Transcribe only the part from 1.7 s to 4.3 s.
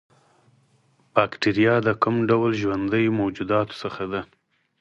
د کوم ډول ژوندیو موجوداتو څخه ده